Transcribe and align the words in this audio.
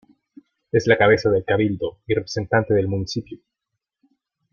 Es 0.71 0.87
la 0.87 0.97
cabeza 0.97 1.29
del 1.29 1.45
cabildo 1.45 1.99
y 2.07 2.15
representante 2.15 2.73
del 2.73 2.87
municipio. 2.87 3.37